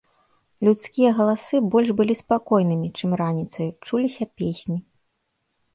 [0.67, 4.77] Людскія галасы больш былі спакойнымі, чым раніцаю, чуліся песні.